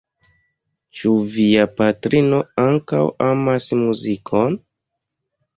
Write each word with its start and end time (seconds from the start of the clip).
Ĉu 1.01 1.11
via 1.33 1.67
patrino 1.81 2.39
ankaŭ 2.65 3.05
amas 3.29 3.69
muzikon? 3.83 4.57